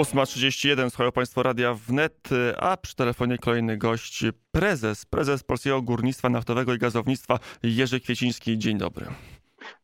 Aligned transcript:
8.31, 0.00 0.90
słuchają 0.90 1.12
Państwo 1.12 1.42
Radia 1.42 1.74
Wnet, 1.74 2.28
a 2.58 2.76
przy 2.76 2.96
telefonie 2.96 3.38
kolejny 3.38 3.76
gość, 3.76 4.24
prezes, 4.52 5.04
prezes 5.04 5.44
Polskiego 5.44 5.82
Górnictwa 5.82 6.28
Naftowego 6.28 6.74
i 6.74 6.78
Gazownictwa 6.78 7.38
Jerzy 7.62 8.00
Kwieciński. 8.00 8.58
Dzień 8.58 8.78
dobry. 8.78 9.06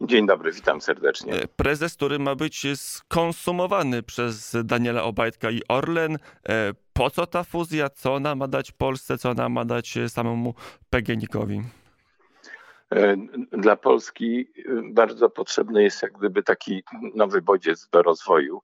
Dzień 0.01 0.27
dobry, 0.27 0.53
witam 0.53 0.81
serdecznie. 0.81 1.33
Prezes, 1.57 1.95
który 1.95 2.19
ma 2.19 2.35
być 2.35 2.67
skonsumowany 2.75 4.03
przez 4.03 4.57
Daniela 4.65 5.03
Obajtka 5.03 5.51
i 5.51 5.63
Orlen. 5.69 6.19
Po 6.93 7.11
co 7.11 7.27
ta 7.27 7.45
fuzja? 7.45 7.91
Co 7.91 8.15
ona 8.15 8.35
ma 8.35 8.49
dać 8.49 8.73
Polsce? 8.73 9.19
Co 9.19 9.31
ona 9.31 9.49
ma 9.49 9.65
dać 9.65 9.99
samemu 10.09 10.55
PGNiG-owi? 10.91 11.63
Dla 13.53 13.77
Polski 13.77 14.47
bardzo 14.93 15.31
potrzebny 15.31 15.83
jest 15.83 16.03
jak 16.03 16.13
gdyby 16.13 16.43
taki 16.43 16.83
nowy 17.15 17.43
bodziec 17.43 17.89
do 17.89 18.03
rozwoju 18.03 18.61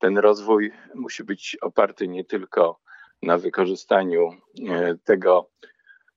ten 0.00 0.18
rozwój 0.18 0.72
musi 0.94 1.24
być 1.24 1.56
oparty 1.60 2.08
nie 2.08 2.24
tylko 2.24 2.80
na 3.22 3.38
wykorzystaniu 3.38 4.30
e, 4.68 4.96
tego, 5.04 5.50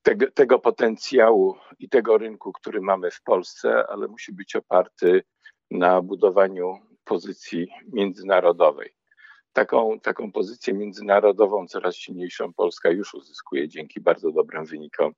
tego, 0.02 0.32
tego, 0.32 0.60
potencjału 0.60 1.56
i 1.80 1.90
tego 1.90 2.18
rynku, 2.18 2.52
który 2.54 2.82
mamy 2.82 3.12
w 3.12 3.22
Polsce, 3.22 3.88
ale 3.88 4.08
musi 4.08 4.34
być 4.34 4.56
oparty 4.56 5.24
na 5.72 6.02
budowaniu 6.02 6.80
pozycji 7.04 7.68
międzynarodowej. 7.94 8.96
Taką, 9.54 10.00
taką 10.00 10.32
pozycję 10.32 10.74
międzynarodową 10.74 11.68
coraz 11.68 11.96
silniejszą 11.96 12.54
Polska 12.54 12.90
już 12.90 13.14
uzyskuje 13.14 13.70
dzięki 13.70 14.02
bardzo 14.02 14.32
dobrym 14.32 14.66
wynikom 14.66 15.14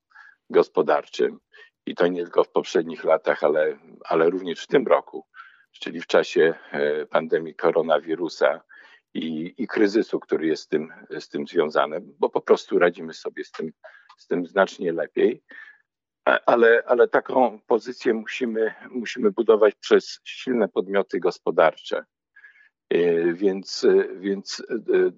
gospodarczym. 0.49 1.39
I 1.85 1.95
to 1.95 2.07
nie 2.07 2.23
tylko 2.23 2.43
w 2.43 2.51
poprzednich 2.51 3.03
latach, 3.03 3.43
ale, 3.43 3.77
ale 4.05 4.29
również 4.29 4.63
w 4.63 4.67
tym 4.67 4.87
roku 4.87 5.25
czyli 5.79 6.01
w 6.01 6.07
czasie 6.07 6.53
e, 6.71 7.05
pandemii 7.05 7.55
koronawirusa 7.55 8.61
i, 9.13 9.53
i 9.57 9.67
kryzysu, 9.67 10.19
który 10.19 10.47
jest 10.47 10.63
z 10.63 10.67
tym, 10.67 10.93
z 11.19 11.29
tym 11.29 11.47
związany, 11.47 12.01
bo 12.19 12.29
po 12.29 12.41
prostu 12.41 12.79
radzimy 12.79 13.13
sobie 13.13 13.43
z 13.43 13.51
tym, 13.51 13.71
z 14.17 14.27
tym 14.27 14.45
znacznie 14.45 14.93
lepiej. 14.93 15.43
Ale, 16.45 16.83
ale 16.85 17.07
taką 17.07 17.59
pozycję 17.67 18.13
musimy, 18.13 18.73
musimy 18.89 19.31
budować 19.31 19.75
przez 19.75 20.19
silne 20.23 20.67
podmioty 20.67 21.19
gospodarcze. 21.19 22.05
E, 22.89 23.33
więc, 23.33 23.87
więc 24.15 24.63
e, 24.69 24.75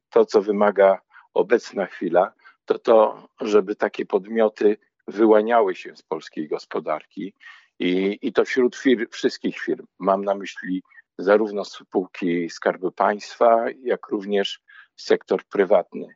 to, 0.09 0.25
co 0.25 0.41
wymaga 0.41 1.01
obecna 1.33 1.85
chwila, 1.85 2.33
to 2.65 2.79
to, 2.79 3.27
żeby 3.41 3.75
takie 3.75 4.05
podmioty 4.05 4.77
wyłaniały 5.07 5.75
się 5.75 5.95
z 5.95 6.01
polskiej 6.01 6.47
gospodarki 6.47 7.33
i, 7.79 8.19
i 8.21 8.33
to 8.33 8.45
wśród 8.45 8.77
wszystkich 9.11 9.59
firm. 9.59 9.85
Mam 9.99 10.25
na 10.25 10.35
myśli 10.35 10.83
zarówno 11.17 11.65
spółki 11.65 12.49
Skarbu 12.49 12.91
Państwa, 12.91 13.65
jak 13.83 14.07
również 14.07 14.59
sektor 14.95 15.43
prywatny. 15.45 16.15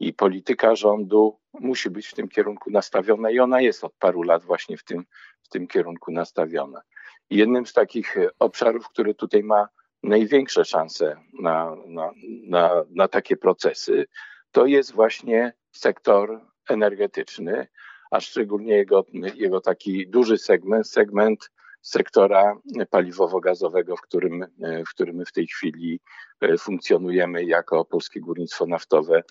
I 0.00 0.12
polityka 0.12 0.76
rządu 0.76 1.38
musi 1.54 1.90
być 1.90 2.06
w 2.06 2.14
tym 2.14 2.28
kierunku 2.28 2.70
nastawiona 2.70 3.30
i 3.30 3.38
ona 3.38 3.60
jest 3.60 3.84
od 3.84 3.94
paru 3.98 4.22
lat 4.22 4.44
właśnie 4.44 4.76
w 4.76 4.84
tym, 4.84 5.04
w 5.42 5.48
tym 5.48 5.66
kierunku 5.66 6.12
nastawiona. 6.12 6.82
I 7.30 7.36
jednym 7.36 7.66
z 7.66 7.72
takich 7.72 8.16
obszarów, 8.38 8.88
który 8.88 9.14
tutaj 9.14 9.42
ma 9.42 9.68
największe 10.02 10.64
szanse 10.64 11.16
na, 11.40 11.76
na, 11.86 12.10
na, 12.48 12.84
na 12.90 13.08
takie 13.08 13.36
procesy, 13.36 14.06
to 14.52 14.66
jest 14.66 14.92
właśnie 14.92 15.52
sektor 15.72 16.40
energetyczny, 16.68 17.66
a 18.12 18.20
szczególnie 18.20 18.74
jego, 18.74 19.04
jego 19.34 19.60
taki 19.60 20.08
duży 20.08 20.38
segment, 20.38 20.88
segment 20.88 21.50
sektora 21.80 22.56
paliwowo-gazowego, 22.90 23.96
w 23.96 24.00
którym, 24.00 24.46
w 24.86 24.90
którym 24.90 25.16
my 25.16 25.24
w 25.24 25.32
tej 25.32 25.46
chwili 25.46 26.00
e, 26.40 26.58
funkcjonujemy 26.58 27.44
jako 27.44 27.84
Polskie 27.84 28.20
Górnictwo 28.20 28.66
Naftowe 28.66 29.22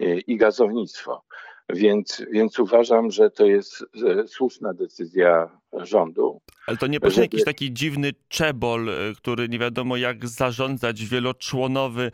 e, 0.00 0.18
i 0.18 0.36
Gazownictwo. 0.36 1.22
Więc, 1.68 2.22
więc 2.30 2.58
uważam, 2.58 3.10
że 3.10 3.30
to 3.30 3.46
jest 3.46 3.84
e, 4.06 4.28
słuszna 4.28 4.74
decyzja 4.74 5.59
rządu. 5.72 6.40
Ale 6.66 6.76
to 6.76 6.86
nie 6.86 7.00
będzie 7.00 7.20
jakiś 7.20 7.44
taki 7.44 7.72
dziwny 7.72 8.12
czebol, 8.28 8.90
który 9.16 9.48
nie 9.48 9.58
wiadomo 9.58 9.96
jak 9.96 10.28
zarządzać, 10.28 11.04
wieloczłonowy, 11.04 12.12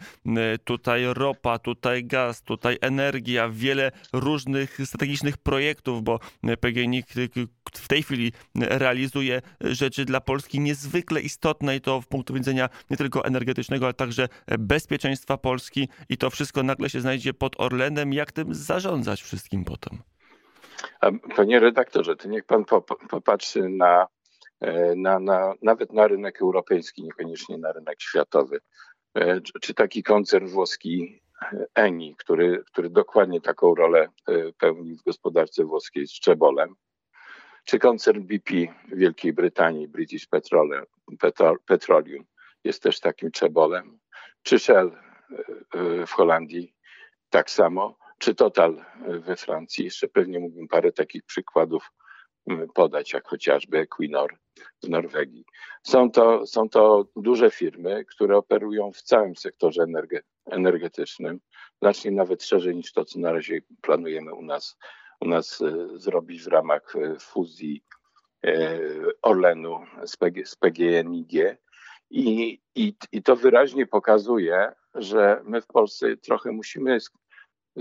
tutaj 0.64 1.04
ropa, 1.06 1.58
tutaj 1.58 2.04
gaz, 2.04 2.42
tutaj 2.42 2.78
energia, 2.80 3.48
wiele 3.48 3.92
różnych 4.12 4.78
strategicznych 4.84 5.38
projektów, 5.38 6.03
bo 6.03 6.20
PGNiG 6.60 7.06
w 7.72 7.88
tej 7.88 8.03
chwili 8.03 8.32
realizuje 8.54 9.42
rzeczy 9.60 10.04
dla 10.04 10.20
Polski 10.20 10.60
niezwykle 10.60 11.20
istotne 11.20 11.76
i 11.76 11.80
to 11.80 12.00
w 12.00 12.06
punktu 12.06 12.34
widzenia 12.34 12.69
nie 12.91 12.97
tylko 12.97 13.25
energetycznego, 13.25 13.86
ale 13.86 13.94
także 13.94 14.28
bezpieczeństwa 14.59 15.36
Polski 15.38 15.88
i 16.09 16.16
to 16.16 16.30
wszystko 16.30 16.62
nagle 16.62 16.91
się 16.91 17.00
znajdzie 17.00 17.34
pod 17.34 17.60
Orlenem. 17.60 18.12
Jak 18.12 18.32
tym 18.32 18.54
zarządzać 18.54 19.22
wszystkim 19.22 19.64
potem? 19.64 19.98
Panie 21.37 21.60
redaktorze, 21.60 22.16
to 22.16 22.28
niech 22.28 22.44
pan 22.44 22.64
popatrzy 23.10 23.69
na, 23.69 24.06
e, 24.60 24.94
na, 24.97 25.19
na, 25.19 25.54
nawet 25.62 25.92
na 25.92 26.09
rynek 26.09 26.42
europejski, 26.42 27.03
niekoniecznie 27.03 27.59
na 27.59 27.72
rynek 27.72 28.03
światowy. 28.03 28.60
E, 29.15 29.41
czy 29.60 29.75
taki 29.75 30.03
koncern 30.03 30.47
włoski 30.47 31.20
e, 31.42 31.66
Eni, 31.75 32.16
który, 32.16 32.65
który 32.66 32.91
dokładnie 32.91 33.41
taką 33.41 33.75
rolę 33.75 34.09
pełni 34.59 34.97
w 34.97 35.03
gospodarce 35.03 35.65
włoskiej 35.65 36.06
z 36.06 36.12
Czebolem, 36.12 36.75
czy 37.65 37.78
koncern 37.78 38.22
BP 38.22 38.54
Wielkiej 38.88 39.32
Brytanii, 39.32 39.88
British 39.88 40.26
Petroleum, 41.66 42.25
jest 42.65 42.82
też 42.82 43.00
takim 43.00 43.31
Czebolem, 43.31 43.98
czy 44.42 44.59
Shell 44.59 44.92
w 46.06 46.10
Holandii 46.10 46.75
tak 47.31 47.50
samo 47.50 47.97
czy 48.19 48.34
Total 48.34 48.84
we 49.09 49.37
Francji. 49.37 49.84
Jeszcze 49.84 50.09
pewnie 50.09 50.41
mógłbym 50.41 50.69
parę 50.69 50.93
takich 50.93 51.22
przykładów 51.22 51.91
podać, 52.75 53.12
jak 53.12 53.28
chociażby 53.28 53.78
Equinor 53.78 54.38
w 54.82 54.88
Norwegii. 54.88 55.44
Są 55.82 56.10
to, 56.10 56.47
są 56.47 56.69
to 56.69 57.06
duże 57.16 57.50
firmy, 57.50 58.04
które 58.04 58.37
operują 58.37 58.93
w 58.93 59.03
całym 59.03 59.37
sektorze 59.37 59.82
energe, 59.82 60.21
energetycznym, 60.47 61.41
znacznie 61.82 62.10
nawet 62.10 62.44
szerzej 62.44 62.77
niż 62.77 62.93
to, 62.93 63.04
co 63.04 63.19
na 63.19 63.32
razie 63.32 63.60
planujemy 63.82 64.34
u 64.34 64.43
nas, 64.43 64.77
u 65.21 65.28
nas 65.28 65.60
e, 65.60 65.98
zrobić 65.98 66.43
w 66.43 66.47
ramach 66.47 66.97
e, 66.97 67.19
fuzji 67.19 67.84
e, 68.47 68.78
Orlenu 69.22 69.78
z, 70.04 70.16
PG, 70.16 70.47
z 70.47 70.56
PGNiG. 70.56 71.33
I, 72.10 72.60
i, 72.75 72.94
I 73.12 73.22
to 73.22 73.37
wyraźnie 73.37 73.87
pokazuje, 73.87 74.72
że 74.94 75.41
my 75.44 75.60
w 75.60 75.66
Polsce 75.66 76.16
trochę 76.16 76.53
musimy 76.53 76.98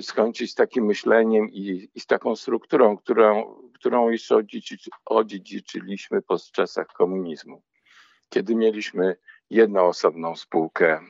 skończyć 0.01 0.51
z 0.51 0.55
takim 0.55 0.85
myśleniem 0.85 1.49
i, 1.49 1.89
i 1.95 1.99
z 1.99 2.05
taką 2.05 2.35
strukturą, 2.35 2.97
którą, 2.97 3.55
którą 3.73 4.09
jeszcze 4.09 4.37
odziedziczyliśmy 5.05 6.21
po 6.21 6.37
czasach 6.53 6.87
komunizmu. 6.87 7.61
Kiedy 8.29 8.55
mieliśmy 8.55 9.15
jedną 9.49 9.87
osobną 9.87 10.35
spółkę 10.35 10.93
e, 10.93 11.01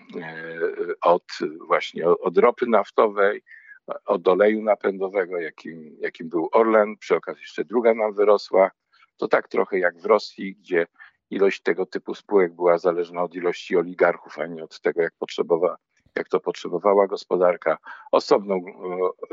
od 1.01 1.23
właśnie 1.67 2.07
od 2.07 2.37
ropy 2.37 2.65
naftowej, 2.67 3.43
od 4.05 4.27
oleju 4.27 4.61
napędowego, 4.63 5.37
jakim, 5.37 5.95
jakim 5.99 6.29
był 6.29 6.49
Orlen, 6.51 6.97
przy 6.97 7.15
okazji 7.15 7.41
jeszcze 7.41 7.65
druga 7.65 7.93
nam 7.93 8.13
wyrosła. 8.13 8.71
To 9.17 9.27
tak 9.27 9.47
trochę 9.47 9.79
jak 9.79 10.01
w 10.01 10.05
Rosji, 10.05 10.55
gdzie 10.55 10.87
ilość 11.29 11.61
tego 11.61 11.85
typu 11.85 12.15
spółek 12.15 12.53
była 12.53 12.77
zależna 12.77 13.23
od 13.23 13.35
ilości 13.35 13.77
oligarchów, 13.77 14.39
a 14.39 14.45
nie 14.47 14.63
od 14.63 14.81
tego, 14.81 15.01
jak 15.01 15.13
potrzebowała 15.19 15.77
jak 16.15 16.29
to 16.29 16.39
potrzebowała 16.39 17.07
gospodarka, 17.07 17.77
osobną, 18.11 18.55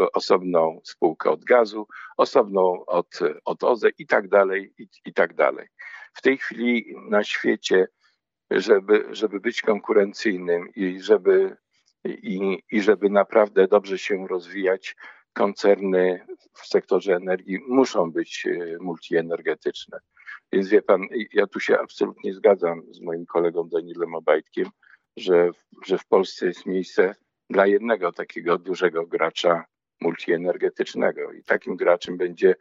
e, 0.01 0.13
osobną 0.13 0.81
spółkę 0.85 1.31
od 1.31 1.45
gazu, 1.45 1.87
osobną 2.17 2.85
od, 2.87 3.19
od 3.45 3.65
OZE 3.65 3.89
i 3.99 4.07
tak 4.07 4.29
dalej, 4.29 4.75
i, 4.79 4.89
i 5.05 5.13
tak 5.13 5.35
dalej. 5.35 5.69
W 6.15 6.23
tej 6.23 6.39
chwili 6.39 6.95
na 7.09 7.25
świecie, 7.25 7.89
żeby, 8.51 9.05
żeby 9.11 9.41
być 9.41 9.63
konkurencyjnym 9.63 10.69
i 10.77 11.01
żeby, 11.01 11.57
i, 12.05 12.63
i 12.71 12.83
żeby 12.83 13.11
naprawdę 13.11 13.69
dobrze 13.69 13.99
się 13.99 14.27
rozwijać, 14.29 14.97
koncerny 15.33 16.27
w 16.53 16.67
sektorze 16.67 17.17
energii 17.17 17.59
muszą 17.69 18.13
być 18.13 18.47
e, 18.47 18.77
multienergetyczne. 18.81 19.99
Więc 20.53 20.69
wie 20.69 20.83
pan, 20.83 21.03
ja 21.33 21.47
tu 21.47 21.61
się 21.61 21.79
absolutnie 21.79 22.35
zgadzam 22.35 22.83
z 22.91 23.01
moim 23.01 23.27
kolegą 23.27 23.69
Danielem 23.69 24.15
Obajtkiem, 24.15 24.67
że, 25.17 25.51
że 25.87 25.99
w 25.99 26.07
Polsce 26.07 26.47
jest 26.47 26.67
miejsce 26.67 27.15
dla 27.51 27.67
jednego 27.67 28.13
takiego 28.13 28.59
dużego 28.59 29.07
gracza 29.07 29.65
multienergetycznego. 30.01 31.33
I 31.33 31.45
takim 31.45 31.77
graczem 31.77 32.17
będzie 32.17 32.55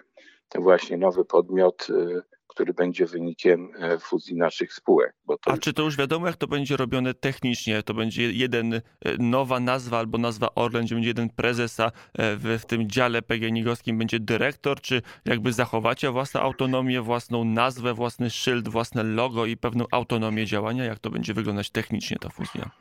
właśnie 0.56 0.98
nowy 0.98 1.25
podmiot, 1.25 1.88
y, 1.89 2.21
który 2.51 2.74
będzie 2.74 3.06
wynikiem 3.06 3.71
e, 3.80 4.00
fuzji 4.00 4.36
naszych 4.36 4.74
spółek. 4.74 5.13
A 5.45 5.57
czy 5.57 5.74
to 5.74 5.83
już 5.83 5.98
wiadomo, 5.98 6.27
jak 6.27 6.36
to 6.36 6.48
będzie 6.48 6.77
robione 6.77 7.13
technicznie? 7.13 7.83
To 7.83 7.94
będzie 7.94 8.31
jeden 8.31 8.74
e, 8.74 8.81
nowa 9.19 9.59
nazwa 9.59 9.98
albo 9.98 10.18
nazwa 10.18 10.56
Orlen, 10.56 10.86
gdzie 10.86 10.95
będzie 10.95 11.09
jeden 11.09 11.30
prezes, 11.30 11.80
a 11.80 11.86
e, 11.86 11.92
w, 12.36 12.59
w 12.62 12.65
tym 12.65 12.89
dziale 12.89 13.21
PGNiG-owskim 13.21 13.98
będzie 13.98 14.19
dyrektor, 14.19 14.81
czy 14.81 15.01
jakby 15.25 15.53
zachowacie 15.53 16.12
własną 16.12 16.42
autonomię, 16.42 17.01
własną 17.01 17.45
nazwę, 17.45 17.94
własny 17.94 18.30
szyld, 18.30 18.68
własne 18.68 19.03
logo 19.03 19.45
i 19.45 19.57
pewną 19.57 19.86
autonomię 19.92 20.45
działania? 20.45 20.83
Jak 20.86 21.00
to 21.00 21.09
będzie 21.09 21.33
wyglądać 21.33 21.69
technicznie 21.69 22.18
ta 22.18 22.30
fuzja? 22.30 22.71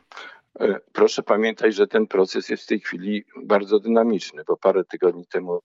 Proszę 0.93 1.22
pamiętać, 1.22 1.75
że 1.75 1.87
ten 1.87 2.06
proces 2.06 2.49
jest 2.49 2.62
w 2.62 2.67
tej 2.67 2.81
chwili 2.81 3.25
bardzo 3.44 3.81
dynamiczny, 3.81 4.43
bo 4.49 4.56
parę 4.56 4.84
tygodni 4.84 5.26
temu 5.26 5.61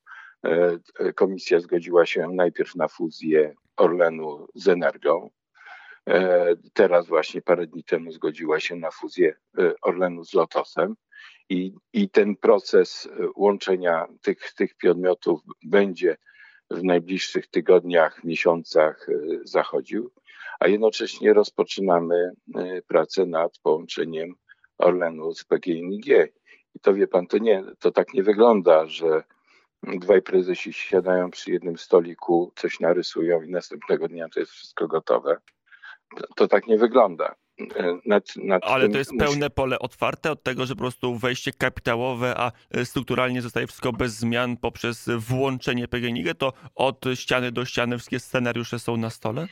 komisja 1.16 1.60
zgodziła 1.60 2.06
się 2.06 2.28
najpierw 2.34 2.76
na 2.76 2.88
fuzję 2.88 3.56
Orlenu 3.78 4.48
z 4.56 4.68
Energią. 4.68 5.30
Teraz 6.74 7.08
właśnie 7.08 7.42
parę 7.42 7.68
dni 7.68 7.84
temu 7.84 8.12
zgodziła 8.12 8.60
się 8.60 8.76
na 8.76 8.92
fuzję 8.92 9.36
Orlenu 9.82 10.26
z 10.26 10.34
Lotosem. 10.34 10.96
I, 11.50 11.74
i 11.94 12.10
ten 12.10 12.36
proces 12.36 13.10
łączenia 13.36 14.08
tych, 14.22 14.54
tych 14.54 14.72
podmiotów 14.82 15.42
będzie 15.64 16.18
w 16.72 16.84
najbliższych 16.84 17.48
tygodniach, 17.48 18.24
miesiącach 18.24 19.08
zachodził, 19.44 20.12
a 20.60 20.68
jednocześnie 20.68 21.34
rozpoczynamy 21.34 22.32
pracę 22.88 23.26
nad 23.26 23.60
połączeniem 23.64 24.36
Orlenu 24.78 25.34
z 25.34 25.44
PGNiG. 25.44 26.06
I 26.76 26.80
to 26.80 26.94
wie 26.94 27.08
pan, 27.08 27.28
to 27.28 27.38
nie, 27.38 27.64
to 27.80 27.92
tak 27.92 28.14
nie 28.14 28.24
wygląda, 28.24 28.86
że 28.86 29.24
dwaj 29.84 30.22
prezesi 30.22 30.74
siadają 30.74 31.32
przy 31.32 31.52
jednym 31.52 31.78
stoliku, 31.78 32.52
coś 32.56 32.80
narysują 32.80 33.42
i 33.42 33.50
następnego 33.50 34.08
dnia 34.08 34.30
to 34.34 34.40
jest 34.40 34.52
wszystko 34.52 34.88
gotowe. 34.88 35.38
To, 36.18 36.28
to 36.36 36.48
tak 36.48 36.68
nie 36.68 36.78
wygląda. 36.78 37.36
Nad, 38.06 38.24
nad 38.36 38.64
Ale 38.66 38.90
to 38.90 38.98
jest 38.98 39.12
musi... 39.14 39.26
pełne 39.26 39.50
pole 39.50 39.80
otwarte 39.80 40.32
od 40.32 40.44
tego, 40.44 40.66
że 40.66 40.76
po 40.76 40.80
prostu 40.80 41.16
wejście 41.16 41.52
kapitałowe, 41.52 42.38
a 42.38 42.52
strukturalnie 42.84 43.42
zostaje 43.42 43.68
wszystko 43.68 43.94
bez 43.94 44.14
zmian 44.14 44.58
poprzez 44.58 45.10
włączenie 45.18 45.88
PGNiG, 45.88 46.38
to 46.38 46.54
od 46.76 47.06
ściany 47.14 47.52
do 47.52 47.66
ściany 47.66 47.98
wszystkie 47.98 48.20
scenariusze 48.20 48.80
są 48.80 48.98
na 48.98 49.10
stole? 49.10 49.48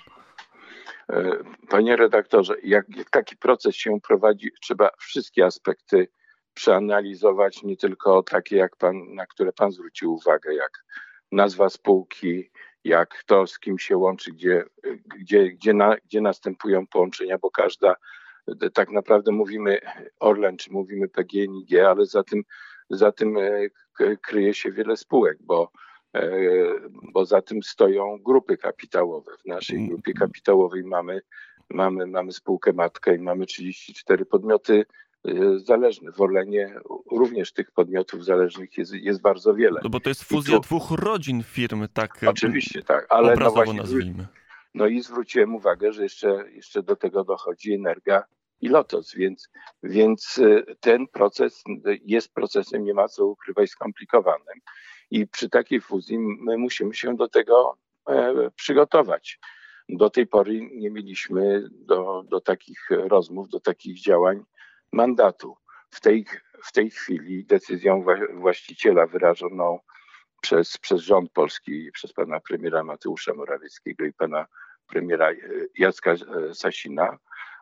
E, 1.09 1.31
panie 1.69 1.95
redaktorze, 1.95 2.55
jak, 2.63 2.97
jak 2.97 3.09
taki 3.09 3.37
proces 3.37 3.75
się 3.75 3.99
prowadzi, 4.07 4.51
trzeba 4.61 4.89
wszystkie 4.99 5.45
aspekty 5.45 6.07
przeanalizować, 6.53 7.63
nie 7.63 7.77
tylko 7.77 8.23
takie, 8.23 8.55
jak 8.55 8.75
pan, 8.75 9.13
na 9.13 9.25
które 9.25 9.53
pan 9.53 9.71
zwrócił 9.71 10.13
uwagę, 10.13 10.53
jak 10.53 10.85
nazwa 11.31 11.69
spółki, 11.69 12.51
jak 12.83 13.23
to, 13.25 13.47
z 13.47 13.59
kim 13.59 13.79
się 13.79 13.97
łączy, 13.97 14.31
gdzie, 14.31 14.65
gdzie, 15.19 15.49
gdzie, 15.49 15.73
na, 15.73 15.95
gdzie 16.05 16.21
następują 16.21 16.87
połączenia, 16.87 17.37
bo 17.37 17.51
każda, 17.51 17.95
tak 18.73 18.91
naprawdę 18.91 19.31
mówimy 19.31 19.79
Orlen, 20.19 20.57
czy 20.57 20.71
mówimy 20.71 21.09
PGNiG, 21.09 21.79
ale 21.79 22.05
za 22.05 22.23
tym, 22.23 22.43
za 22.89 23.11
tym 23.11 23.37
e, 23.37 23.69
kryje 24.21 24.53
się 24.53 24.71
wiele 24.71 24.97
spółek, 24.97 25.37
bo 25.41 25.71
E, 26.15 26.29
bo 27.13 27.25
za 27.25 27.41
tym 27.41 27.63
stoją 27.63 28.17
grupy 28.23 28.57
kapitałowe. 28.57 29.31
W 29.43 29.45
naszej 29.45 29.87
grupie 29.87 30.13
kapitałowej 30.13 30.83
mamy, 30.83 31.21
mamy, 31.69 32.07
mamy 32.07 32.31
spółkę 32.31 32.73
matkę 32.73 33.15
i 33.15 33.19
mamy 33.19 33.45
34 33.45 34.25
podmioty 34.25 34.85
e, 35.27 35.59
zależne. 35.59 36.11
W 36.11 36.21
Orlenie 36.21 36.75
również 37.11 37.53
tych 37.53 37.71
podmiotów 37.71 38.25
zależnych 38.25 38.77
jest, 38.77 38.93
jest 38.93 39.21
bardzo 39.21 39.53
wiele. 39.53 39.81
No 39.83 39.89
bo 39.89 39.99
to 39.99 40.09
jest 40.09 40.23
fuzja 40.23 40.55
tu... 40.55 40.61
dwóch 40.61 40.91
rodzin 40.91 41.43
firm, 41.43 41.87
tak? 41.93 42.23
E, 42.23 42.29
Oczywiście, 42.29 42.83
tak, 42.83 43.05
ale 43.09 43.35
no 43.35 43.51
właśnie, 43.51 43.73
nazwijmy. 43.73 44.27
No 44.73 44.87
i 44.87 45.01
zwróciłem 45.01 45.55
uwagę, 45.55 45.93
że 45.93 46.03
jeszcze, 46.03 46.45
jeszcze 46.51 46.83
do 46.83 46.95
tego 46.95 47.23
dochodzi 47.23 47.73
energia 47.73 48.23
i 48.61 48.69
Lotos, 48.69 49.15
więc, 49.15 49.49
więc 49.83 50.39
ten 50.79 51.07
proces 51.07 51.63
jest 52.05 52.33
procesem, 52.33 52.83
nie 52.83 52.93
ma 52.93 53.07
co 53.07 53.25
ukrywać, 53.25 53.69
skomplikowanym. 53.69 54.59
I 55.11 55.27
przy 55.27 55.49
takiej 55.49 55.81
fuzji 55.81 56.19
my 56.19 56.57
musimy 56.57 56.93
się 56.93 57.15
do 57.15 57.27
tego 57.27 57.77
e, 58.09 58.51
przygotować. 58.55 59.39
Do 59.89 60.09
tej 60.09 60.27
pory 60.27 60.69
nie 60.73 60.89
mieliśmy 60.89 61.63
do, 61.71 62.23
do 62.29 62.41
takich 62.41 62.89
rozmów, 62.89 63.49
do 63.49 63.59
takich 63.59 64.01
działań 64.01 64.43
mandatu. 64.93 65.55
W 65.89 66.01
tej, 66.01 66.25
w 66.63 66.71
tej 66.71 66.89
chwili 66.89 67.45
decyzją 67.45 68.05
właściciela 68.33 69.07
wyrażoną 69.07 69.79
przez, 70.41 70.77
przez 70.77 71.01
rząd 71.01 71.31
polski, 71.31 71.91
przez 71.93 72.13
pana 72.13 72.39
premiera 72.39 72.83
Mateusza 72.83 73.33
Morawieckiego 73.33 74.05
i 74.05 74.13
pana 74.13 74.45
premiera 74.87 75.31
e, 75.31 75.37
Jacka 75.77 76.11
e, 76.11 76.53
Sasina, 76.53 77.17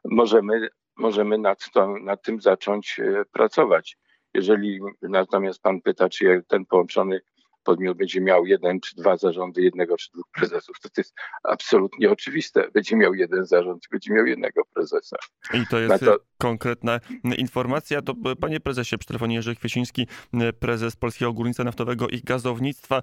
możemy, 0.05 0.69
możemy 0.97 1.37
nad, 1.37 1.71
to, 1.73 1.97
nad 1.99 2.21
tym 2.23 2.41
zacząć 2.41 3.01
pracować. 3.31 3.97
Jeżeli 4.33 4.79
natomiast 5.01 5.61
pan 5.61 5.81
pyta, 5.81 6.09
czy 6.09 6.43
ten 6.47 6.65
połączony 6.65 7.21
podmiot 7.63 7.97
będzie 7.97 8.21
miał 8.21 8.45
jeden 8.45 8.79
czy 8.79 8.95
dwa 8.95 9.17
zarządy, 9.17 9.61
jednego 9.61 9.97
czy 9.97 10.11
dwóch 10.11 10.25
prezesów. 10.33 10.79
To, 10.79 10.89
to 10.89 11.01
jest 11.01 11.13
absolutnie 11.43 12.11
oczywiste. 12.11 12.67
Będzie 12.73 12.95
miał 12.95 13.13
jeden 13.13 13.45
zarząd, 13.45 13.87
będzie 13.91 14.13
miał 14.13 14.25
jednego 14.25 14.65
prezesa. 14.73 15.17
I 15.53 15.67
to 15.69 15.79
jest 15.79 16.05
to... 16.05 16.19
konkretna 16.37 16.99
informacja. 17.37 18.01
To 18.01 18.15
panie 18.39 18.59
prezesie, 18.59 18.97
przy 18.97 19.07
telefonie 19.07 19.35
Jerzy 19.35 19.55
Kwieciński, 19.55 20.07
prezes 20.59 20.95
Polskiego 20.95 21.33
Górnictwa 21.33 21.63
Naftowego 21.63 22.07
i 22.07 22.21
Gazownictwa. 22.21 23.01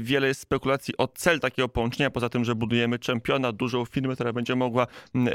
Wiele 0.00 0.28
jest 0.28 0.40
spekulacji 0.40 0.94
o 0.98 1.08
cel 1.08 1.40
takiego 1.40 1.68
połączenia, 1.68 2.10
poza 2.10 2.28
tym, 2.28 2.44
że 2.44 2.54
budujemy 2.54 2.98
czempiona, 2.98 3.52
dużą 3.52 3.84
firmę, 3.84 4.14
która 4.14 4.32
będzie 4.32 4.56
mogła 4.56 4.86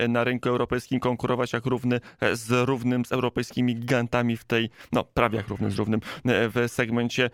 na 0.10 0.24
rynku 0.24 0.50
europejskim 0.50 1.00
konkurować 1.00 1.54
jak 1.54 1.66
równy 1.66 2.00
z 2.34 2.68
równym 2.68 3.06
z 3.06 3.12
europejskimi 3.12 3.76
gigantami 3.76 4.38
w 4.38 4.44
tej, 4.44 4.70
no 4.92 5.04
prawie 5.04 5.38
jak 5.38 5.48
równy 5.48 5.72
z 5.72 5.76
równym 5.76 6.00
w 6.26 6.64
segmencie 6.68 7.30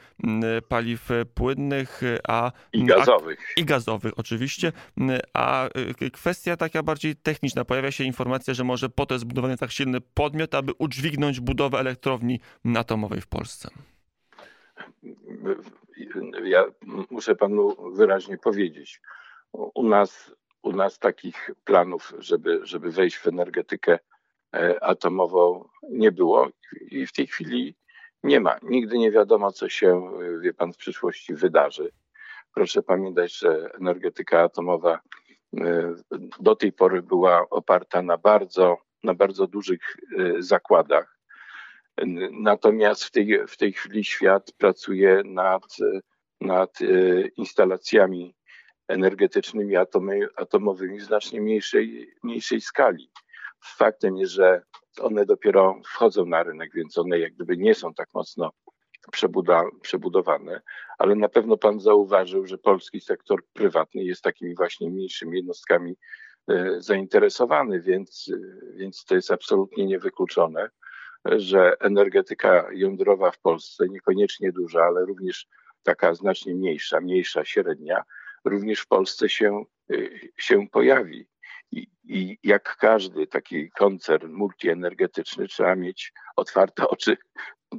paliw 0.67 1.09
płynnych, 1.33 2.01
a 2.27 2.51
i 2.73 2.83
gazowych. 2.83 3.39
A, 3.57 3.61
I 3.61 3.65
gazowych 3.65 4.13
oczywiście. 4.17 4.71
A 5.33 5.67
y, 6.01 6.11
kwestia 6.11 6.57
taka 6.57 6.83
bardziej 6.83 7.15
techniczna. 7.15 7.65
Pojawia 7.65 7.91
się 7.91 8.03
informacja, 8.03 8.53
że 8.53 8.63
może 8.63 8.89
po 8.89 9.05
to 9.05 9.15
jest 9.15 9.21
zbudowany 9.21 9.57
tak 9.57 9.71
silny 9.71 10.01
podmiot, 10.01 10.55
aby 10.55 10.73
udźwignąć 10.77 11.39
budowę 11.39 11.79
elektrowni 11.79 12.39
atomowej 12.75 13.21
w 13.21 13.27
Polsce. 13.27 13.69
Ja 16.43 16.65
muszę 17.09 17.35
panu 17.35 17.91
wyraźnie 17.93 18.37
powiedzieć. 18.37 19.01
U 19.53 19.83
nas, 19.83 20.31
u 20.61 20.71
nas 20.71 20.99
takich 20.99 21.51
planów, 21.63 22.13
żeby, 22.19 22.59
żeby 22.63 22.91
wejść 22.91 23.17
w 23.17 23.27
energetykę 23.27 23.99
e, 24.53 24.83
atomową 24.83 25.69
nie 25.89 26.11
było 26.11 26.49
i 26.91 27.07
w 27.07 27.11
tej 27.11 27.27
chwili 27.27 27.75
nie 28.23 28.39
ma. 28.39 28.57
Nigdy 28.63 28.97
nie 28.97 29.11
wiadomo, 29.11 29.51
co 29.51 29.69
się, 29.69 30.11
wie 30.41 30.53
pan, 30.53 30.73
w 30.73 30.77
przyszłości 30.77 31.33
wydarzy. 31.33 31.91
Proszę 32.53 32.83
pamiętać, 32.83 33.37
że 33.37 33.69
energetyka 33.73 34.41
atomowa 34.41 34.99
e, 35.57 35.95
do 36.39 36.55
tej 36.55 36.73
pory 36.73 37.01
była 37.01 37.49
oparta 37.49 38.01
na 38.01 38.17
bardzo, 38.17 38.77
na 39.03 39.13
bardzo 39.13 39.47
dużych 39.47 39.97
e, 40.19 40.41
zakładach. 40.41 41.17
Natomiast 42.31 43.03
w 43.03 43.11
tej, 43.11 43.47
w 43.47 43.57
tej 43.57 43.73
chwili 43.73 44.03
świat 44.03 44.51
pracuje 44.57 45.21
nad, 45.25 45.63
nad 46.41 46.79
instalacjami 47.37 48.35
energetycznymi 48.87 49.75
atomy, 49.75 50.19
atomowymi 50.35 50.99
w 50.99 51.03
znacznie 51.03 51.41
mniejszej, 51.41 52.13
mniejszej 52.23 52.61
skali. 52.61 53.11
Faktem 53.63 54.17
jest, 54.17 54.31
że 54.31 54.61
one 54.99 55.25
dopiero 55.25 55.81
wchodzą 55.85 56.25
na 56.25 56.43
rynek, 56.43 56.71
więc 56.73 56.97
one 56.97 57.19
jak 57.19 57.33
gdyby 57.33 57.57
nie 57.57 57.75
są 57.75 57.93
tak 57.93 58.07
mocno 58.13 58.51
przebuda, 59.11 59.63
przebudowane, 59.81 60.61
ale 60.97 61.15
na 61.15 61.29
pewno 61.29 61.57
pan 61.57 61.79
zauważył, 61.79 62.45
że 62.45 62.57
polski 62.57 63.01
sektor 63.01 63.43
prywatny 63.53 64.03
jest 64.03 64.21
takimi 64.21 64.55
właśnie 64.55 64.89
mniejszymi 64.89 65.37
jednostkami 65.37 65.95
e, 66.47 66.75
zainteresowany, 66.81 67.81
więc, 67.81 68.31
więc 68.75 69.05
to 69.05 69.15
jest 69.15 69.31
absolutnie 69.31 69.85
niewykluczone, 69.85 70.69
że 71.25 71.73
energetyka 71.79 72.67
jądrowa 72.73 73.31
w 73.31 73.39
Polsce, 73.39 73.85
niekoniecznie 73.89 74.51
duża, 74.51 74.83
ale 74.83 75.05
również 75.05 75.47
taka 75.83 76.13
znacznie 76.13 76.55
mniejsza, 76.55 77.01
mniejsza, 77.01 77.45
średnia, 77.45 78.03
również 78.45 78.79
w 78.79 78.87
Polsce 78.87 79.29
się, 79.29 79.63
e, 79.91 79.95
się 80.37 80.67
pojawi. 80.71 81.27
I, 81.71 82.37
jak 82.43 82.77
każdy 82.77 83.27
taki 83.27 83.71
koncern 83.71 84.31
multienergetyczny 84.31 85.47
trzeba 85.47 85.75
mieć 85.75 86.13
otwarte 86.35 86.87
oczy 86.87 87.17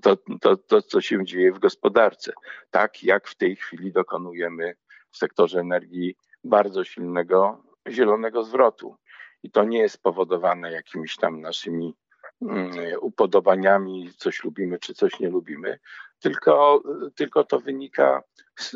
to, 0.02 0.16
to, 0.40 0.56
to, 0.56 0.82
co 0.82 1.00
się 1.00 1.24
dzieje 1.24 1.52
w 1.52 1.58
gospodarce. 1.58 2.32
Tak 2.70 3.02
jak 3.02 3.28
w 3.28 3.36
tej 3.36 3.56
chwili 3.56 3.92
dokonujemy 3.92 4.74
w 5.10 5.16
sektorze 5.16 5.60
energii 5.60 6.16
bardzo 6.44 6.84
silnego 6.84 7.62
zielonego 7.88 8.44
zwrotu. 8.44 8.96
I 9.42 9.50
to 9.50 9.64
nie 9.64 9.78
jest 9.78 9.94
spowodowane 9.94 10.72
jakimiś 10.72 11.16
tam 11.16 11.40
naszymi 11.40 11.94
mm, 12.42 12.70
upodobaniami, 13.00 14.12
coś 14.16 14.44
lubimy 14.44 14.78
czy 14.78 14.94
coś 14.94 15.20
nie 15.20 15.28
lubimy, 15.28 15.78
tylko, 16.20 16.82
tylko 17.14 17.44
to 17.44 17.60
wynika 17.60 18.22
z, 18.58 18.70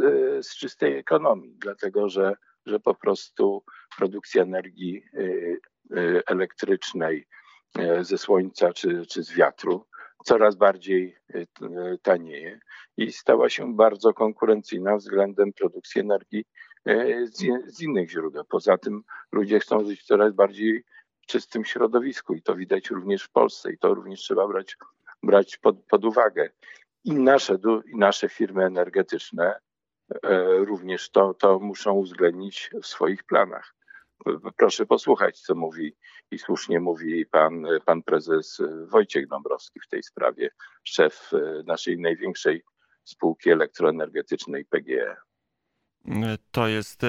z 0.46 0.56
czystej 0.56 0.98
ekonomii, 0.98 1.56
dlatego 1.58 2.08
że 2.08 2.34
że 2.66 2.80
po 2.80 2.94
prostu 2.94 3.64
produkcja 3.98 4.42
energii 4.42 5.02
y, 5.14 5.58
y, 5.96 6.22
elektrycznej 6.26 7.26
y, 7.78 8.04
ze 8.04 8.18
słońca 8.18 8.72
czy, 8.72 9.06
czy 9.06 9.22
z 9.22 9.32
wiatru 9.32 9.86
coraz 10.24 10.56
bardziej 10.56 11.16
tanieje 12.02 12.60
i 12.96 13.12
stała 13.12 13.48
się 13.48 13.74
bardzo 13.74 14.14
konkurencyjna 14.14 14.96
względem 14.96 15.52
produkcji 15.52 16.00
energii 16.00 16.44
z, 17.66 17.82
innych 17.82 18.10
źródeł. 18.10 18.44
Poza 18.44 18.78
tym 18.78 19.02
ludzie 19.32 19.60
chcą 19.60 19.84
żyć 19.84 20.00
w 20.00 20.04
coraz 20.04 20.32
bardziej 20.32 20.84
czystym 21.26 21.64
środowisku 21.64 22.34
i 22.34 22.42
to 22.42 22.54
widać 22.56 22.90
również 22.90 23.22
w 23.22 23.30
Polsce 23.30 23.72
i 23.72 23.78
to 23.78 23.94
również 23.94 24.20
trzeba 24.20 24.48
brać 24.48 24.76
brać 25.22 25.56
pod, 25.56 25.84
pod 25.84 26.04
uwagę. 26.04 26.50
I 27.04 27.12
nasze, 27.12 27.58
i 27.86 27.96
nasze 27.96 28.28
firmy 28.28 28.64
energetyczne 28.64 29.54
również 30.58 31.10
to, 31.10 31.34
to 31.34 31.58
muszą 31.58 31.92
uwzględnić 31.92 32.70
w 32.82 32.86
swoich 32.86 33.24
planach. 33.24 33.74
Proszę 34.56 34.86
posłuchać, 34.86 35.40
co 35.40 35.54
mówi 35.54 35.96
i 36.30 36.38
słusznie 36.38 36.80
mówi 36.80 37.26
pan, 37.26 37.66
pan 37.84 38.02
prezes 38.02 38.62
Wojciech 38.86 39.26
Dąbrowski 39.26 39.80
w 39.80 39.88
tej 39.88 40.02
sprawie, 40.02 40.50
szef 40.84 41.30
naszej 41.66 41.98
największej 41.98 42.62
spółki 43.04 43.50
elektroenergetycznej 43.50 44.64
PGE. 44.64 45.16
To 46.50 46.68
jest, 46.68 47.02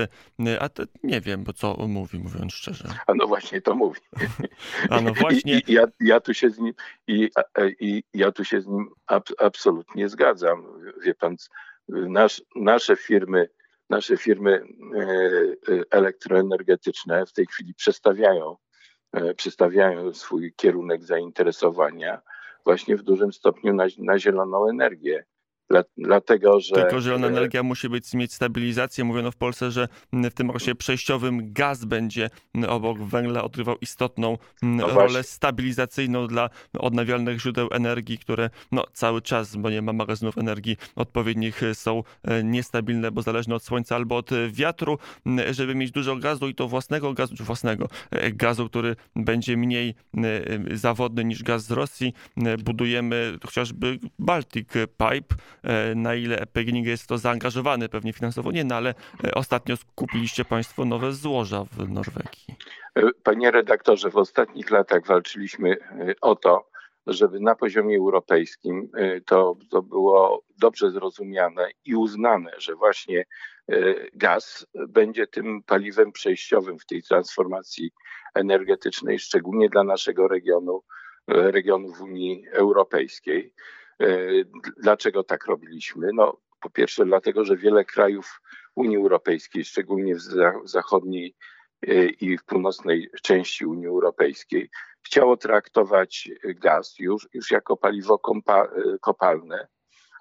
a 0.60 0.70
to 0.70 0.84
nie 1.04 1.22
wiem, 1.22 1.44
bo 1.44 1.54
co 1.54 1.76
mówi, 1.88 2.20
mówiąc 2.20 2.54
szczerze. 2.54 2.86
A 3.08 3.14
no 3.14 3.28
właśnie 3.28 3.62
to 3.62 3.76
mówi. 3.76 4.02
A 4.90 5.02
no 5.02 5.14
właśnie. 5.22 5.54
I, 5.60 5.72
i 5.72 5.74
ja, 5.74 5.84
ja, 6.00 6.20
tu 6.20 6.34
się 6.34 6.50
z 6.50 6.60
nim, 6.60 6.74
i, 7.08 7.30
i, 7.80 8.04
ja 8.14 8.32
tu 8.32 8.46
się 8.46 8.62
z 8.62 8.68
nim 8.68 8.90
ab, 9.08 9.30
absolutnie 9.38 10.10
zgadzam. 10.10 10.64
Wie 11.04 11.16
pan, 11.16 11.36
nasz, 11.90 12.42
nasze 12.56 12.96
firmy 12.96 13.50
nasze 13.90 14.18
firmy 14.18 14.52
e, 14.52 15.02
e, 15.02 15.84
elektroenergetyczne 15.92 17.26
w 17.26 17.34
tej 17.34 17.46
chwili 17.46 17.74
przestawiają, 17.74 18.58
e, 19.14 19.34
przestawiają 19.34 20.14
swój 20.14 20.54
kierunek 20.54 21.04
zainteresowania 21.04 22.22
właśnie 22.66 22.98
w 22.98 23.04
dużym 23.04 23.34
stopniu 23.34 23.74
na, 23.74 23.86
na 23.98 24.20
zieloną 24.20 24.70
energię. 24.70 25.26
Dlatego, 25.98 26.60
że... 26.60 26.76
Tylko 26.76 27.02
zielona 27.02 27.28
energia 27.28 27.64
musi 27.64 27.90
być, 27.90 28.14
mieć 28.14 28.34
stabilizację. 28.34 29.04
Mówiono 29.04 29.32
w 29.32 29.36
Polsce, 29.36 29.72
że 29.72 29.88
w 30.14 30.34
tym 30.34 30.50
okresie 30.50 30.76
przejściowym 30.76 31.54
gaz 31.54 31.86
będzie 31.86 32.30
obok 32.68 33.04
węgla 33.04 33.44
odgrywał 33.44 33.76
istotną 33.82 34.38
no 34.62 34.88
rolę 34.88 34.94
właśnie. 34.94 35.24
stabilizacyjną 35.24 36.28
dla 36.28 36.50
odnawialnych 36.80 37.42
źródeł 37.42 37.70
energii, 37.72 38.18
które 38.18 38.50
no, 38.72 38.84
cały 38.94 39.22
czas, 39.22 39.56
bo 39.56 39.70
nie 39.70 39.82
ma 39.82 39.94
magazynów 39.94 40.38
energii 40.38 40.78
odpowiednich, 40.96 41.62
są 41.74 42.04
e, 42.24 42.44
niestabilne, 42.44 43.12
bo 43.12 43.22
zależne 43.22 43.56
od 43.56 43.64
słońca 43.64 43.96
albo 43.96 44.18
od 44.18 44.30
wiatru. 44.50 44.98
Żeby 45.52 45.76
mieć 45.76 45.92
dużo 45.92 46.16
gazu 46.16 46.48
i 46.48 46.56
to 46.56 46.68
własnego 46.68 47.14
gazu, 47.14 47.36
czy 47.36 47.44
własnego 47.44 47.88
e, 48.12 48.32
gazu, 48.32 48.70
który 48.70 48.96
będzie 49.16 49.58
mniej 49.58 49.96
e, 50.18 50.78
zawodny 50.78 51.26
niż 51.26 51.44
gaz 51.44 51.64
z 51.64 51.72
Rosji, 51.72 52.14
budujemy 52.64 53.38
chociażby 53.44 54.00
Baltic 54.20 54.68
Pipe, 54.98 55.36
E, 55.57 55.57
na 55.96 56.16
ile 56.16 56.46
PGNiG 56.54 56.86
jest 56.86 57.08
to 57.08 57.18
zaangażowany 57.18 57.90
pewnie 57.90 58.14
finansowo, 58.14 58.52
nie, 58.52 58.64
no 58.64 58.76
ale 58.76 58.94
e, 59.24 59.34
ostatnio 59.34 59.78
skupiliście 59.78 60.46
Państwo 60.46 60.86
nowe 60.86 61.12
złoża 61.12 61.64
w 61.72 61.90
Norwegii. 61.90 62.46
E, 62.96 63.02
panie 63.24 63.52
redaktorze, 63.52 64.10
w 64.10 64.18
ostatnich 64.18 64.72
latach 64.72 65.06
walczyliśmy 65.06 65.78
o 66.22 66.36
to, 66.36 66.70
żeby 67.08 67.40
na 67.40 67.56
poziomie 67.56 67.98
europejskim 67.98 68.90
to, 69.26 69.58
to 69.70 69.82
było 69.82 70.44
dobrze 70.58 70.92
zrozumiane 70.92 71.70
i 71.86 71.96
uznane, 71.96 72.52
że 72.58 72.76
właśnie 72.76 73.26
gaz 74.14 74.68
będzie 74.88 75.28
tym 75.28 75.64
paliwem 75.64 76.12
przejściowym 76.12 76.80
w 76.80 76.86
tej 76.86 77.04
transformacji 77.04 77.92
energetycznej, 78.36 79.20
szczególnie 79.20 79.70
dla 79.70 79.84
naszego 79.84 80.28
regionu, 80.28 80.84
regionu 81.28 81.94
w 81.94 82.02
Unii 82.02 82.44
Europejskiej. 82.52 83.54
E, 84.02 84.08
dlaczego 84.78 85.24
tak 85.24 85.46
robiliśmy? 85.46 86.10
No, 86.14 86.38
po 86.60 86.70
pierwsze, 86.70 87.06
dlatego, 87.06 87.46
że 87.46 87.58
wiele 87.58 87.86
krajów 87.86 88.42
Unii 88.76 88.98
Europejskiej, 88.98 89.66
szczególnie 89.66 90.16
w 90.16 90.22
zachodniej 90.64 91.36
e, 91.88 92.06
i 92.06 92.38
w 92.38 92.46
północnej 92.46 93.10
części 93.24 93.66
Unii 93.66 93.88
Europejskiej, 93.88 94.70
chciało 95.06 95.38
traktować 95.38 96.30
gaz 96.44 96.96
już, 97.00 97.28
już 97.34 97.52
jako 97.52 97.78
paliwo 97.78 98.20
kompa, 98.20 98.64
e, 98.64 98.98
kopalne 99.02 99.68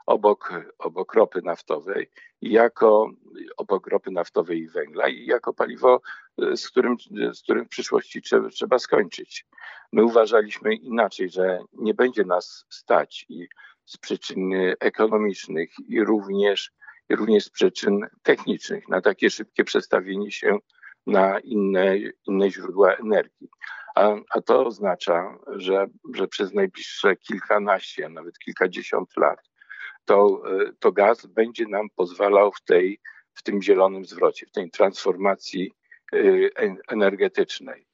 obok, 0.07 0.53
obok 0.79 1.15
ropy 1.15 1.43
naftowej, 1.43 2.11
jako 2.43 3.11
obok 3.57 3.87
ropy 3.87 4.11
naftowej 4.11 4.59
i 4.59 4.69
węgla 4.69 5.09
i 5.09 5.27
jako 5.27 5.55
paliwo, 5.55 6.01
z 6.39 6.69
którym, 6.69 6.97
z 7.33 7.43
którym 7.43 7.65
w 7.65 7.69
przyszłości 7.69 8.23
trzeba, 8.23 8.49
trzeba 8.49 8.79
skończyć. 8.79 9.47
My 9.93 10.05
uważaliśmy 10.05 10.75
inaczej, 10.75 11.31
że 11.31 11.61
nie 11.73 11.95
będzie 11.95 12.25
nas 12.25 12.65
stać 12.71 13.27
i 13.29 13.49
z 13.85 13.97
przyczyn 13.97 14.53
ekonomicznych 14.81 15.71
i 15.89 16.05
również, 16.05 16.73
i 17.09 17.17
również 17.17 17.45
z 17.45 17.51
przyczyn 17.51 18.07
technicznych 18.23 18.89
na 18.89 19.01
takie 19.01 19.31
szybkie 19.31 19.65
przestawienie 19.65 20.31
się 20.31 20.59
na 21.07 21.41
inne, 21.41 21.97
inne 22.27 22.51
źródła 22.51 22.95
energii. 22.95 23.49
A, 23.95 24.15
a 24.31 24.41
to 24.41 24.67
oznacza, 24.67 25.39
że, 25.47 25.87
że 26.15 26.29
przez 26.29 26.55
najbliższe 26.55 27.17
kilkanaście, 27.17 28.07
a 28.07 28.09
nawet 28.09 28.39
kilkadziesiąt 28.39 29.17
lat 29.17 29.39
to, 30.07 30.43
to 30.79 30.93
gaz 30.93 31.27
będzie 31.27 31.67
nam 31.67 31.89
pozwalał 31.97 32.53
w, 32.53 32.61
tej, 32.61 33.01
w 33.35 33.43
tym 33.43 33.63
zielonym 33.63 34.05
zwrocie, 34.05 34.47
w 34.47 34.51
tej 34.51 34.71
transformacji 34.71 35.73
y, 36.15 36.51
energetycznej. 36.89 37.87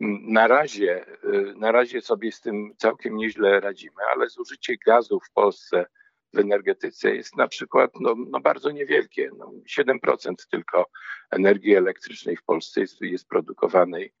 Na 0.00 0.48
razie, 0.48 1.06
y, 1.24 1.54
na 1.56 1.72
razie 1.72 2.00
sobie 2.00 2.32
z 2.32 2.40
tym 2.40 2.74
całkiem 2.76 3.16
nieźle 3.16 3.60
radzimy, 3.60 4.02
ale 4.14 4.28
zużycie 4.28 4.76
gazu 4.86 5.20
w 5.20 5.30
Polsce 5.32 5.86
w 6.34 6.38
energetyce 6.38 7.16
jest 7.16 7.36
na 7.36 7.48
przykład 7.48 7.90
no, 8.00 8.14
no 8.30 8.40
bardzo 8.40 8.70
niewielkie. 8.70 9.30
No 9.38 9.52
7% 9.78 10.34
tylko 10.50 10.86
energii 11.30 11.74
elektrycznej 11.74 12.36
w 12.36 12.44
Polsce 12.44 12.80
jest, 12.80 13.00
jest 13.00 13.28
produkowanej 13.28 14.12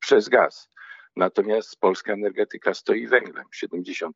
przez 0.00 0.28
gaz. 0.28 0.68
Natomiast 1.16 1.80
polska 1.80 2.12
energetyka 2.12 2.74
stoi 2.74 3.06
węglem. 3.06 3.44
75% 3.64 4.10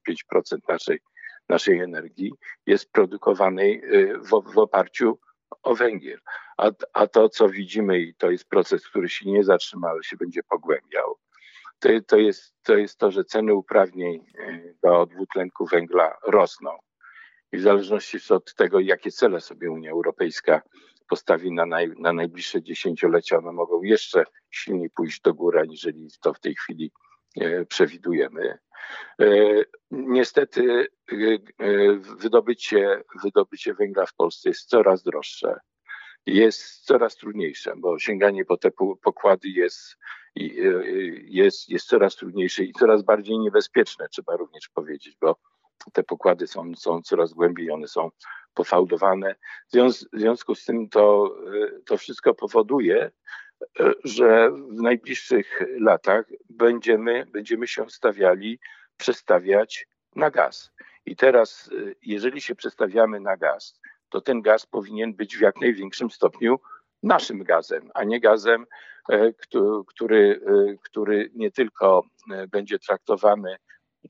naszej, 0.69 0.99
naszej 1.49 1.79
energii 1.79 2.33
jest 2.67 2.93
produkowanej 2.93 3.83
y, 3.95 4.19
w, 4.19 4.55
w 4.55 4.59
oparciu 4.59 5.19
o 5.63 5.75
węgiel. 5.75 6.19
A, 6.57 6.71
a 6.93 7.07
to, 7.07 7.29
co 7.29 7.49
widzimy, 7.49 8.01
i 8.01 8.15
to 8.15 8.31
jest 8.31 8.49
proces, 8.49 8.89
który 8.89 9.09
się 9.09 9.31
nie 9.31 9.45
zatrzyma, 9.45 9.89
ale 9.89 10.03
się 10.03 10.17
będzie 10.17 10.43
pogłębiał, 10.43 11.17
to, 11.79 11.89
to, 12.07 12.17
jest, 12.17 12.55
to 12.63 12.77
jest 12.77 12.99
to, 12.99 13.11
że 13.11 13.25
ceny 13.25 13.55
uprawnień 13.55 14.27
e, 14.39 14.61
do 14.83 15.07
dwutlenku 15.07 15.67
węgla 15.67 16.17
rosną. 16.27 16.71
I 17.53 17.59
w 17.59 17.63
zależności 17.63 18.19
od 18.31 18.55
tego, 18.55 18.81
jakie 18.81 19.11
cele 19.11 19.41
sobie 19.41 19.71
Unia 19.71 19.91
Europejska 19.91 20.63
postawi 21.09 21.53
na, 21.53 21.67
naj, 21.67 21.93
na 21.99 22.13
najbliższe 22.13 22.63
dziesięciolecia, 22.63 23.39
one 23.39 23.53
mogą 23.53 23.83
jeszcze 23.83 24.25
silniej 24.51 24.91
pójść 24.91 25.21
do 25.21 25.35
góry, 25.35 25.61
aniżeli 25.61 26.09
to 26.21 26.35
w 26.35 26.41
tej 26.41 26.55
chwili 26.55 26.93
e, 27.41 27.65
przewidujemy. 27.65 28.59
E, 29.21 29.27
niestety 29.91 30.87
wydobycie, 32.19 33.03
wydobycie 33.23 33.75
węgla 33.75 34.07
w 34.07 34.15
Polsce 34.15 34.49
jest 34.49 34.69
coraz 34.69 35.03
droższe 35.03 35.61
jest 36.27 36.85
coraz 36.85 37.17
trudniejsze, 37.17 37.73
bo 37.77 37.99
sięganie 37.99 38.45
po 38.45 38.57
te 38.57 38.71
pokłady 39.03 39.49
jest, 39.49 39.97
jest, 41.25 41.69
jest 41.69 41.87
coraz 41.87 42.17
trudniejsze 42.17 42.65
i 42.65 42.73
coraz 42.73 43.03
bardziej 43.03 43.39
niebezpieczne, 43.39 44.09
trzeba 44.09 44.37
również 44.37 44.69
powiedzieć, 44.69 45.17
bo 45.21 45.37
te 45.93 46.03
pokłady 46.03 46.47
są, 46.47 46.75
są 46.77 47.03
coraz 47.03 47.33
głębiej, 47.33 47.71
one 47.71 47.89
są 47.89 48.11
pofałdowane. 48.55 49.35
W 49.73 50.19
związku 50.19 50.55
z 50.55 50.65
tym 50.65 50.89
to, 50.89 51.37
to 51.87 51.97
wszystko 51.97 52.35
powoduje, 52.35 53.11
że 54.05 54.51
w 54.51 54.83
najbliższych 54.83 55.63
latach 55.81 56.25
będziemy, 56.51 57.27
będziemy 57.27 57.67
się 57.67 57.91
stawiali, 57.91 58.59
przestawiać 58.97 59.87
na 60.17 60.31
gaz. 60.31 60.73
I 61.07 61.17
teraz, 61.17 61.71
jeżeli 62.03 62.41
się 62.41 62.55
przestawiamy 62.55 63.21
na 63.21 63.37
gaz, 63.37 63.81
to 64.09 64.21
ten 64.21 64.43
gaz 64.43 64.67
powinien 64.67 65.15
być 65.15 65.37
w 65.37 65.41
jak 65.41 65.61
największym 65.61 66.11
stopniu 66.11 66.59
naszym 67.03 67.45
gazem, 67.45 67.91
a 67.95 68.05
nie 68.05 68.21
gazem, 68.21 68.67
e, 69.09 69.33
który, 69.87 70.41
e, 70.47 70.77
który 70.83 71.31
nie 71.35 71.51
tylko 71.51 72.03
e, 72.33 72.47
będzie 72.47 72.79
traktowany, 72.79 73.57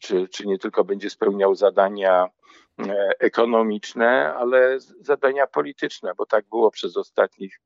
czy, 0.00 0.28
czy 0.28 0.46
nie 0.46 0.58
tylko 0.58 0.84
będzie 0.84 1.10
spełniał 1.10 1.54
zadania 1.54 2.28
ekonomiczne, 3.18 4.34
ale 4.34 4.80
zadania 5.00 5.46
polityczne, 5.46 6.12
bo 6.16 6.26
tak 6.26 6.44
było 6.48 6.70
przez 6.70 6.96
ostatnich 6.96 7.60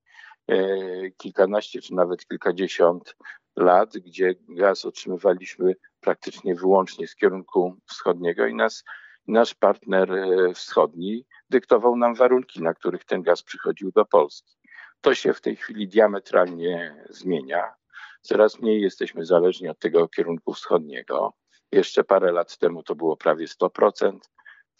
kilkanaście 1.16 1.80
czy 1.80 1.94
nawet 1.94 2.26
kilkadziesiąt 2.26 3.16
lat, 3.56 3.98
gdzie 3.98 4.34
gaz 4.48 4.84
otrzymywaliśmy 4.84 5.74
praktycznie 6.00 6.54
wyłącznie 6.54 7.06
z 7.06 7.14
kierunku 7.14 7.76
wschodniego 7.86 8.46
i 8.46 8.54
nas 8.54 8.84
nasz 9.28 9.54
partner 9.54 10.12
e, 10.12 10.54
wschodni 10.54 11.26
dyktował 11.50 11.96
nam 11.96 12.14
warunki, 12.14 12.62
na 12.62 12.74
których 12.74 13.04
ten 13.04 13.22
gaz 13.22 13.42
przychodził 13.42 13.92
do 13.92 14.04
Polski. 14.04 14.56
To 15.00 15.14
się 15.14 15.32
w 15.32 15.40
tej 15.40 15.56
chwili 15.56 15.88
diametralnie 15.88 17.04
zmienia. 17.10 17.74
Coraz 18.20 18.60
mniej 18.60 18.82
jesteśmy 18.82 19.24
zależni 19.24 19.68
od 19.68 19.78
tego 19.78 20.08
kierunku 20.08 20.52
wschodniego. 20.52 21.32
Jeszcze 21.72 22.04
parę 22.04 22.32
lat 22.32 22.58
temu 22.58 22.82
to 22.82 22.94
było 22.94 23.16
prawie 23.16 23.46
100%, 23.46 24.18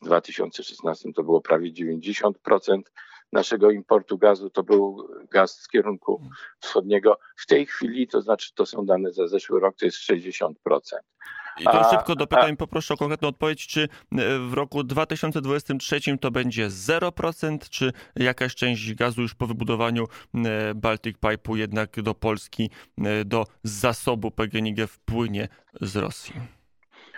w 0.02 0.04
2016 0.04 1.12
to 1.12 1.22
było 1.22 1.40
prawie 1.40 1.72
90% 1.72 2.32
naszego 3.32 3.70
importu 3.70 4.18
gazu 4.18 4.50
to 4.50 4.62
był 4.62 5.08
gaz 5.30 5.60
z 5.60 5.68
kierunku 5.68 6.22
wschodniego. 6.60 7.18
W 7.36 7.46
tej 7.46 7.66
chwili, 7.66 8.08
to 8.08 8.22
znaczy 8.22 8.54
to 8.54 8.66
są 8.66 8.86
dane 8.86 9.12
za 9.12 9.28
zeszły 9.28 9.60
rok, 9.60 9.76
to 9.76 9.84
jest 9.84 9.98
60%. 9.98 10.52
I 11.60 11.64
to 11.64 11.90
szybko 11.90 12.14
dopytam, 12.16 12.50
a... 12.52 12.56
poproszę 12.56 12.94
o 12.94 12.96
konkretną 12.96 13.28
odpowiedź, 13.28 13.66
czy 13.66 13.88
w 14.48 14.52
roku 14.52 14.84
2023 14.84 16.18
to 16.18 16.30
będzie 16.30 16.68
0%, 16.68 17.58
czy 17.70 17.92
jakaś 18.16 18.54
część 18.54 18.94
gazu 18.94 19.22
już 19.22 19.34
po 19.34 19.46
wybudowaniu 19.46 20.06
Baltic 20.74 21.16
Pipe'u 21.18 21.56
jednak 21.56 22.02
do 22.02 22.14
Polski, 22.14 22.70
do 23.24 23.46
zasobu 23.62 24.30
PGNiG 24.30 24.86
wpłynie 24.88 25.48
z 25.80 25.96
Rosji? 25.96 26.59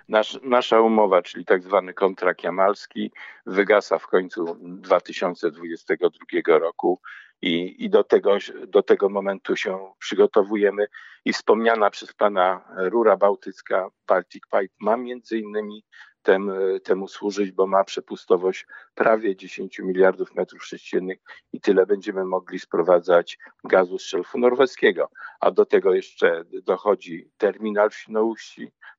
Nasz, 0.08 0.38
nasza 0.42 0.80
umowa, 0.80 1.22
czyli 1.22 1.44
tak 1.44 1.62
zwany 1.62 1.94
kontrakt 1.94 2.44
jamalski, 2.44 3.12
wygasa 3.46 3.98
w 3.98 4.06
końcu 4.06 4.56
2022 4.60 6.58
roku 6.58 7.00
i, 7.42 7.84
i 7.84 7.90
do, 7.90 8.04
tego, 8.04 8.36
do 8.66 8.82
tego 8.82 9.08
momentu 9.08 9.56
się 9.56 9.92
przygotowujemy. 9.98 10.86
I 11.24 11.32
wspomniana 11.32 11.90
przez 11.90 12.12
pana 12.12 12.64
rura 12.76 13.16
bałtycka 13.16 13.88
Baltic 14.08 14.42
Pipe 14.42 14.74
ma 14.80 14.96
między 14.96 15.38
innymi 15.38 15.84
tem, 16.22 16.52
temu 16.84 17.08
służyć, 17.08 17.52
bo 17.52 17.66
ma 17.66 17.84
przepustowość 17.84 18.66
prawie 18.94 19.36
10 19.36 19.78
miliardów 19.78 20.34
metrów 20.34 20.64
sześciennych 20.64 21.18
i 21.52 21.60
tyle 21.60 21.86
będziemy 21.86 22.24
mogli 22.24 22.58
sprowadzać 22.58 23.38
gazu 23.64 23.98
z 23.98 24.02
szelfu 24.02 24.38
norweskiego. 24.38 25.10
A 25.40 25.50
do 25.50 25.66
tego 25.66 25.94
jeszcze 25.94 26.44
dochodzi 26.62 27.30
terminal 27.38 27.90
w 27.90 27.94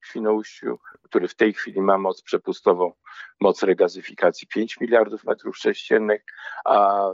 w 0.01 0.07
Świnoujściu 0.07 0.79
który 1.13 1.27
w 1.27 1.35
tej 1.35 1.53
chwili 1.53 1.81
ma 1.81 1.97
moc 1.97 2.21
przepustową, 2.21 2.93
moc 3.41 3.63
regazyfikacji 3.63 4.47
5 4.47 4.79
miliardów 4.79 5.23
metrów 5.23 5.57
sześciennych, 5.57 6.23
a, 6.65 7.09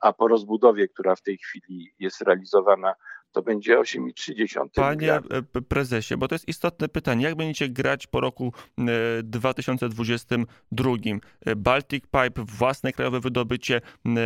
a 0.00 0.12
po 0.12 0.28
rozbudowie, 0.28 0.88
która 0.88 1.14
w 1.14 1.22
tej 1.22 1.38
chwili 1.38 1.94
jest 1.98 2.20
realizowana, 2.20 2.94
to 3.34 3.42
będzie 3.42 3.78
8,3 3.78 4.68
Panie 4.74 5.12
e, 5.12 5.42
prezesie, 5.68 6.16
bo 6.16 6.28
to 6.28 6.34
jest 6.34 6.48
istotne 6.48 6.88
pytanie. 6.88 7.24
Jak 7.24 7.34
będziecie 7.34 7.68
grać 7.68 8.06
po 8.06 8.20
roku 8.20 8.52
2022? 9.22 10.90
E, 11.46 11.56
Baltic 11.56 12.04
Pipe, 12.04 12.44
własne 12.44 12.92
krajowe 12.92 13.20
wydobycie, 13.20 13.80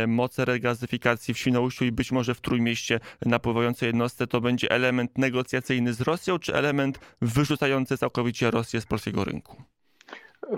moce 0.07 0.45
regazyfikacji 0.45 1.33
w 1.33 1.37
Świnoujściu 1.37 1.85
i 1.85 1.91
być 1.91 2.11
może 2.11 2.35
w 2.35 2.41
Trójmieście 2.41 2.99
napływającej 3.25 3.87
jednostce, 3.87 4.27
to 4.27 4.41
będzie 4.41 4.71
element 4.71 5.17
negocjacyjny 5.17 5.93
z 5.93 6.01
Rosją, 6.01 6.39
czy 6.39 6.55
element 6.55 6.99
wyrzucający 7.21 7.97
całkowicie 7.97 8.51
Rosję 8.51 8.81
z 8.81 8.85
polskiego 8.85 9.23
rynku? 9.23 9.63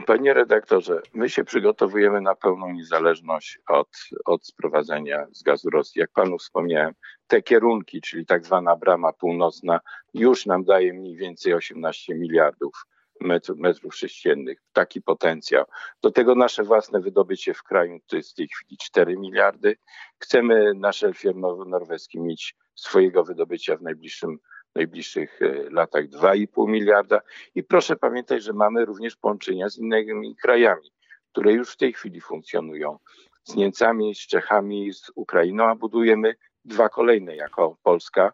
Panie 0.05 0.33
redaktorze, 0.33 1.01
my 1.13 1.29
się 1.29 1.43
przygotowujemy 1.43 2.21
na 2.21 2.35
pełną 2.35 2.71
niezależność 2.71 3.59
od, 3.67 3.89
od 4.25 4.45
sprowadzenia 4.45 5.27
z 5.31 5.43
gazu 5.43 5.69
Rosji. 5.69 5.99
Jak 5.99 6.11
panu 6.11 6.37
wspomniałem, 6.37 6.93
te 7.27 7.41
kierunki, 7.41 8.01
czyli 8.01 8.25
tak 8.25 8.45
zwana 8.45 8.75
brama 8.75 9.13
północna, 9.13 9.79
już 10.13 10.45
nam 10.45 10.63
daje 10.63 10.93
mniej 10.93 11.15
więcej 11.15 11.53
18 11.53 12.15
miliardów 12.15 12.85
metrów, 13.21 13.57
metrów 13.57 13.95
sześciennych. 13.95 14.57
Taki 14.73 15.01
potencjał. 15.01 15.65
Do 16.03 16.11
tego 16.11 16.35
nasze 16.35 16.63
własne 16.63 16.99
wydobycie 16.99 17.53
w 17.53 17.63
kraju 17.63 17.99
to 18.07 18.15
jest 18.15 18.31
w 18.31 18.35
tej 18.35 18.47
chwili 18.47 18.77
4 18.77 19.17
miliardy. 19.17 19.77
Chcemy 20.19 20.73
na 20.75 20.91
szelfie 20.91 21.33
norweskim 21.67 22.23
mieć 22.23 22.55
swojego 22.75 23.23
wydobycia 23.23 23.77
w 23.77 23.81
najbliższym 23.81 24.37
najbliższych 24.75 25.41
e, 25.41 25.69
latach 25.69 26.07
2,5 26.07 26.69
miliarda. 26.69 27.21
I 27.55 27.63
proszę 27.63 27.95
pamiętać, 27.95 28.43
że 28.43 28.53
mamy 28.53 28.85
również 28.85 29.15
połączenia 29.15 29.69
z 29.69 29.77
innymi 29.77 30.35
krajami, 30.35 30.91
które 31.31 31.53
już 31.53 31.73
w 31.73 31.77
tej 31.77 31.93
chwili 31.93 32.21
funkcjonują. 32.21 32.97
Z 33.43 33.55
Niemcami, 33.55 34.15
z 34.15 34.27
Czechami, 34.27 34.93
z 34.93 35.11
Ukrainą, 35.15 35.63
a 35.63 35.75
budujemy 35.75 36.35
dwa 36.65 36.89
kolejne 36.89 37.35
jako 37.35 37.77
Polska, 37.83 38.33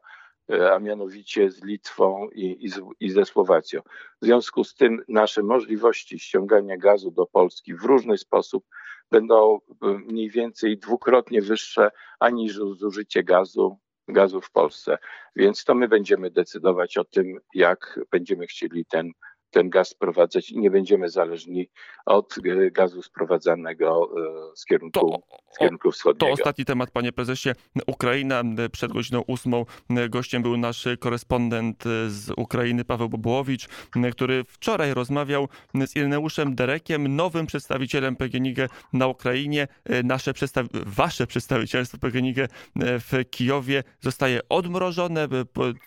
e, 0.52 0.74
a 0.74 0.80
mianowicie 0.80 1.52
z 1.52 1.64
Litwą 1.64 2.30
i, 2.30 2.66
i, 2.66 2.70
z, 2.70 2.82
i 3.00 3.10
ze 3.10 3.26
Słowacją. 3.26 3.82
W 4.22 4.26
związku 4.26 4.64
z 4.64 4.76
tym 4.76 5.04
nasze 5.08 5.44
możliwości 5.44 6.20
ściągania 6.20 6.78
gazu 6.78 7.12
do 7.12 7.26
Polski 7.26 7.74
w 7.76 7.84
różny 7.84 8.18
sposób 8.18 8.66
będą 9.12 9.60
e, 9.82 9.88
mniej 9.88 10.30
więcej 10.30 10.78
dwukrotnie 10.78 11.42
wyższe 11.42 11.92
aniż 12.20 12.54
zużycie 12.54 13.24
gazu 13.24 13.78
gazu 14.08 14.42
w 14.42 14.52
Polsce. 14.52 14.98
Więc 15.36 15.64
to 15.64 15.76
my 15.76 15.88
będziemy 15.88 16.32
decydować 16.32 16.98
o 16.98 17.04
tym, 17.04 17.40
jak 17.54 18.00
będziemy 18.12 18.48
chcieli 18.48 18.86
ten 18.86 19.12
ten 19.52 19.70
gaz 19.70 19.90
sprowadzać 19.90 20.50
i 20.50 20.60
nie 20.60 20.72
będziemy 20.72 21.10
zależni 21.10 21.70
od 22.06 22.36
e, 22.38 22.72
gazu 22.72 23.02
sprowadzanego 23.02 24.10
e, 24.52 24.56
z 24.56 24.66
kierunku, 24.66 25.00
to, 25.00 25.20
z 25.52 25.58
kierunku 25.58 25.92
wschodniego. 25.92 26.36
To 26.36 26.42
ostatni 26.42 26.66
temat, 26.66 26.92
panie 26.92 27.12
prezesie. 27.12 27.50
Ukraina 27.88 28.44
przed 28.72 28.94
godziną 28.94 29.22
ósmą 29.28 29.66
gościem 30.10 30.42
był 30.42 30.58
nasz 30.58 30.88
korespondent 31.00 31.84
z 32.08 32.32
Ukrainy, 32.38 32.86
Paweł 32.86 33.10
Bobułowicz, 33.10 33.68
który 34.12 34.44
wczoraj 34.44 34.94
rozmawiał 34.94 35.48
z 35.88 35.96
Ireneuszem 35.96 36.56
Derekiem, 36.56 37.16
nowym 37.16 37.46
przedstawicielem 37.46 38.16
PGNiG 38.16 38.58
na 38.94 39.08
Ukrainie. 39.08 39.68
Nasze 40.04 40.34
przedstawi 40.34 40.70
wasze 40.74 41.28
przedstawicielstwo 41.28 41.98
PGNiG 41.98 42.38
w 42.76 43.30
Kijowie 43.30 43.84
zostaje 44.02 44.40
odmrożone. 44.50 45.28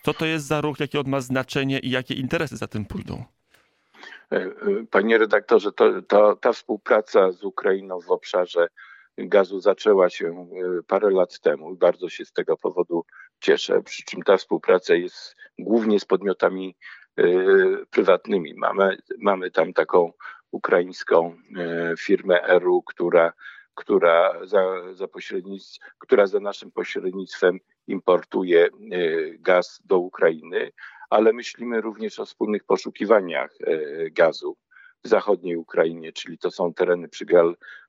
Co 0.03 0.13
to 0.13 0.25
jest 0.25 0.45
za 0.45 0.61
ruch, 0.61 0.79
jakie 0.79 0.99
on 0.99 1.09
ma 1.09 1.21
znaczenie 1.21 1.79
i 1.79 1.89
jakie 1.89 2.13
interesy 2.13 2.57
za 2.57 2.67
tym 2.67 2.85
pójdą? 2.85 3.23
E, 4.31 4.49
panie 4.91 5.17
redaktorze, 5.17 5.71
to, 5.71 6.01
to, 6.01 6.35
ta 6.35 6.53
współpraca 6.53 7.31
z 7.31 7.43
Ukrainą 7.43 7.99
w 8.01 8.11
obszarze 8.11 8.67
gazu 9.17 9.59
zaczęła 9.59 10.09
się 10.09 10.27
e, 10.29 10.83
parę 10.87 11.09
lat 11.09 11.39
temu. 11.39 11.75
Bardzo 11.75 12.09
się 12.09 12.25
z 12.25 12.33
tego 12.33 12.57
powodu 12.57 13.05
cieszę. 13.39 13.81
Przy 13.83 14.03
czym 14.03 14.21
ta 14.21 14.37
współpraca 14.37 14.95
jest 14.95 15.35
głównie 15.59 15.99
z 15.99 16.05
podmiotami 16.05 16.75
e, 17.17 17.23
prywatnymi. 17.89 18.53
Mamy, 18.53 18.97
mamy 19.17 19.51
tam 19.51 19.73
taką 19.73 20.11
ukraińską 20.51 21.35
firmę 21.99 22.43
ERU, 22.43 22.81
która, 22.81 23.33
która, 23.75 24.45
za, 24.45 24.93
za 24.93 25.07
która 25.99 26.27
za 26.27 26.39
naszym 26.39 26.71
pośrednictwem 26.71 27.59
importuje 27.87 28.69
gaz 29.39 29.81
do 29.85 29.97
Ukrainy 29.97 30.71
ale 31.11 31.33
myślimy 31.33 31.81
również 31.81 32.19
o 32.19 32.25
wspólnych 32.25 32.63
poszukiwaniach 32.63 33.51
e, 33.61 34.09
gazu 34.09 34.57
w 35.03 35.07
zachodniej 35.07 35.57
Ukrainie, 35.57 36.13
czyli 36.13 36.37
to 36.37 36.51
są 36.51 36.73
tereny 36.73 37.07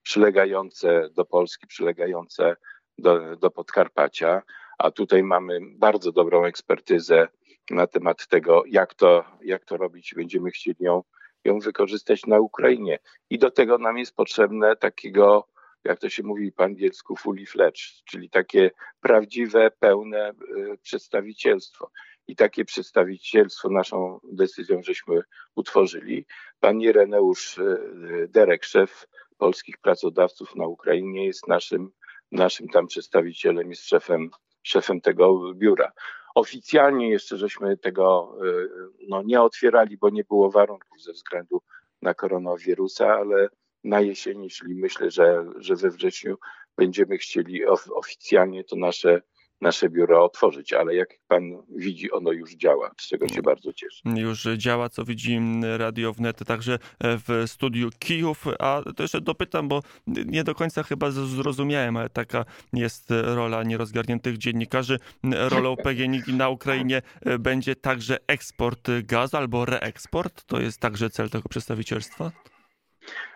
przylegające 0.02 1.08
do 1.11 1.24
Polski, 1.24 1.66
przylegające 1.66 2.56
do, 2.98 3.37
do 3.37 3.50
Podkarpacia, 3.50 4.42
a 4.78 4.90
tutaj 4.90 5.22
mamy 5.22 5.61
bardzo 5.74 6.12
dobrą 6.12 6.44
ekspertyzę 6.44 7.28
na 7.70 7.87
temat 7.87 8.26
tego, 8.26 8.62
jak 8.66 8.94
to, 8.94 9.24
jak 9.42 9.64
to 9.64 9.76
robić. 9.76 10.14
Będziemy 10.16 10.50
chcieli 10.50 10.76
ją, 10.80 11.02
ją 11.44 11.58
wykorzystać 11.58 12.26
na 12.26 12.40
Ukrainie. 12.40 12.98
I 13.30 13.38
do 13.38 13.50
tego 13.50 13.78
nam 13.78 13.98
jest 13.98 14.16
potrzebne 14.16 14.76
takiego, 14.76 15.48
jak 15.85 15.98
to 15.98 16.08
się 16.08 16.22
mówi 16.22 16.52
po 16.52 16.64
angielsku, 16.64 17.16
fully 17.16 17.46
fledged, 17.46 18.04
czyli 18.04 18.30
takie 18.30 18.70
prawdziwe, 19.00 19.70
pełne 19.70 20.28
e, 20.28 20.35
przedstawicielstwo 20.82 21.90
i 22.28 22.37
takie 22.37 22.64
przedstawicielstwo 22.64 23.68
naszą 23.68 24.20
decyzją 24.32 24.82
żeśmy 24.82 25.22
utworzyli. 25.54 26.26
Pan 26.61 26.80
Ireneusz 26.80 27.58
e, 27.58 27.78
Derek, 28.28 28.64
szef 28.64 29.06
polskich 29.38 29.78
pracodawców 29.78 30.56
na 30.56 30.66
Ukrainie, 30.66 31.26
jest 31.26 31.48
naszym, 31.48 31.90
naszym 32.32 32.68
tam 32.68 32.87
przedstawicielem, 32.87 33.70
jest 33.70 33.88
szefem, 33.88 34.30
szefem 34.62 35.00
tego 35.00 35.54
biura. 35.54 35.92
Oficjalnie 36.35 37.11
jeszcze 37.11 37.37
żeśmy 37.37 37.76
tego 37.76 38.37
e, 38.46 38.68
no, 39.08 39.22
nie 39.22 39.42
otwierali, 39.42 39.98
bo 39.98 40.11
nie 40.11 40.24
było 40.24 40.50
warunków 40.50 41.02
ze 41.02 41.12
względu 41.12 41.62
na 42.02 42.14
koronawirusa, 42.14 43.14
ale 43.14 43.48
na 43.85 44.00
jesieni, 44.00 44.50
czyli 44.50 44.74
myślę, 44.74 45.11
że, 45.11 45.44
że 45.56 45.76
we 45.76 45.90
wrześniu 45.90 46.37
będziemy 46.76 47.18
chcieli 47.18 47.66
oficjalnie 47.94 48.64
to 48.64 48.76
nasze 48.76 49.22
nasze 49.62 49.88
biuro 49.88 50.25
otworzyć, 50.25 50.72
ale 50.72 50.94
jak 50.94 51.09
pan 51.29 51.42
widzi, 51.77 52.11
ono 52.11 52.33
już 52.33 52.51
działa, 52.51 52.90
z 53.01 53.09
czego 53.09 53.29
się 53.29 53.42
bardzo 53.42 53.72
cieszę. 53.72 54.03
Już 54.16 54.42
działa, 54.57 54.88
co 54.88 55.05
widzi 55.05 55.40
Radio 55.77 56.12
Wnet, 56.12 56.44
także 56.46 56.79
w 57.01 57.42
studiu 57.46 57.90
Kijów, 57.98 58.44
a 58.59 58.83
to 58.96 59.03
jeszcze 59.03 59.20
dopytam, 59.20 59.68
bo 59.68 59.83
nie 60.07 60.44
do 60.44 60.55
końca 60.55 60.83
chyba 60.83 61.11
zrozumiałem, 61.11 61.96
ale 61.96 62.09
taka 62.09 62.44
jest 62.72 63.11
rola 63.11 63.62
nierozgarniętych 63.62 64.38
dziennikarzy. 64.38 64.98
Rolą 65.33 65.77
PGNiG 65.77 66.27
na 66.29 66.48
Ukrainie 66.48 67.03
będzie 67.38 67.77
także 67.77 68.18
eksport 68.27 68.88
gazu 69.05 69.37
albo 69.37 69.64
reeksport? 69.64 70.44
To 70.44 70.61
jest 70.61 70.81
także 70.81 71.11
cel 71.11 71.31
tego 71.31 71.48
przedstawicielstwa? 71.48 72.31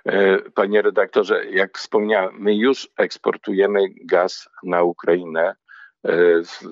E, 0.04 0.38
panie 0.38 0.82
redaktorze, 0.82 1.44
jak 1.44 1.78
wspomniałem, 1.78 2.34
my 2.38 2.56
już 2.56 2.88
eksportujemy 2.96 3.80
gaz 4.04 4.48
na 4.62 4.82
Ukrainę 4.82 5.54
E, 5.54 5.65
w, 6.44 6.62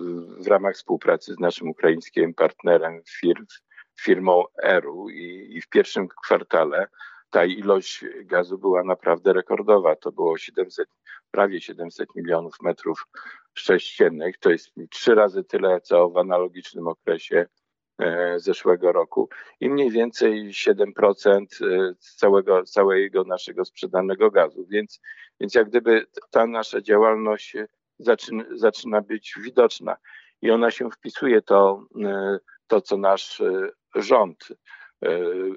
w 0.44 0.47
ramach 0.47 0.75
współpracy 0.75 1.35
z 1.35 1.38
naszym 1.38 1.68
ukraińskim 1.68 2.35
partnerem 2.35 3.03
firm, 3.20 3.47
firmą 4.01 4.44
ERU 4.62 5.11
i, 5.11 5.49
i 5.57 5.61
w 5.61 5.68
pierwszym 5.68 6.09
kwartale 6.09 6.87
ta 7.31 7.44
ilość 7.44 8.05
gazu 8.25 8.59
była 8.59 8.85
naprawdę 8.85 9.33
rekordowa. 9.33 9.97
To 9.97 10.12
było 10.12 10.38
700, 10.38 10.88
prawie 11.31 11.61
700 11.61 12.09
milionów 12.14 12.55
metrów 12.62 13.07
sześciennych. 13.55 14.38
To 14.38 14.51
jest 14.51 14.70
trzy 14.90 15.14
razy 15.14 15.44
tyle, 15.44 15.81
co 15.81 16.09
w 16.11 16.16
analogicznym 16.16 16.88
okresie 16.88 17.47
e, 17.99 18.38
zeszłego 18.38 18.92
roku 18.92 19.29
i 19.61 19.70
mniej 19.70 19.90
więcej 19.90 20.49
7% 20.49 21.44
e, 21.62 21.94
całego, 21.99 22.64
całego 22.64 23.25
naszego 23.25 23.64
sprzedanego 23.64 24.31
gazu. 24.31 24.66
Więc, 24.70 25.01
więc 25.40 25.55
jak 25.55 25.68
gdyby 25.68 26.07
ta 26.31 26.47
nasza 26.47 26.81
działalność 26.81 27.57
zaczyna, 27.98 28.44
zaczyna 28.54 29.00
być 29.00 29.35
widoczna 29.44 29.96
i 30.42 30.50
ona 30.50 30.70
się 30.70 30.90
wpisuje 30.90 31.42
to, 31.42 31.87
to 32.66 32.80
co 32.80 32.96
nasz 32.96 33.42
rząd 33.94 34.48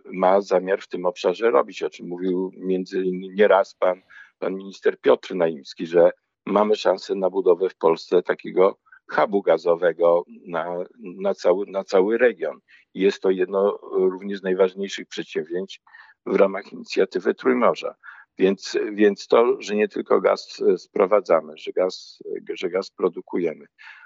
ma 0.06 0.42
zamiar 0.42 0.82
w 0.82 0.88
tym 0.88 1.06
obszarze 1.06 1.52
robić, 1.52 1.84
o 1.84 1.90
czym 1.90 2.08
mówił 2.08 2.52
między 2.56 2.98
innymi 3.02 3.30
nieraz 3.30 3.76
pan, 3.76 4.02
pan 4.40 4.56
minister 4.56 5.00
Piotr 5.00 5.36
Naimski, 5.36 5.88
że 5.88 6.12
mamy 6.46 6.76
szansę 6.76 7.16
na 7.16 7.30
budowę 7.30 7.70
w 7.70 7.76
Polsce 7.76 8.24
takiego 8.24 8.78
hubu 9.12 9.42
gazowego 9.42 10.24
na, 10.48 10.78
na, 11.00 11.34
cały, 11.34 11.66
na 11.68 11.84
cały 11.84 12.18
region. 12.18 12.60
Jest 12.94 13.22
to 13.22 13.30
jedno 13.30 13.80
również 13.92 14.40
z 14.40 14.44
najważniejszych 14.44 15.08
przedsięwzięć 15.08 15.82
w 16.26 16.36
ramach 16.36 16.74
inicjatywy 16.74 17.34
Trójmorza. 17.34 17.96
Więc, 18.40 18.78
więc 18.94 19.28
to, 19.28 19.62
że 19.62 19.76
nie 19.76 19.88
tylko 19.88 20.22
gaz 20.22 20.64
sprowadzamy, 20.78 21.54
że 21.58 21.72
gaz, 21.72 22.24
że 22.54 22.70
gaz 22.70 22.92
produkujemy, 22.92 23.66